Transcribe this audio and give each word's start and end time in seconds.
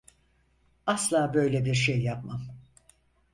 Asla 0.85 1.33
böyle 1.33 1.65
bir 1.65 1.73
şey 1.73 2.01
yapmam. 2.01 2.41